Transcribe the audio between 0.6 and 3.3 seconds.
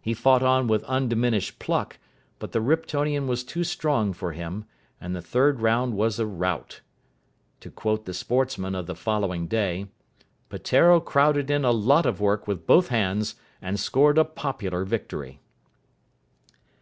with undiminished pluck, but the Riptonian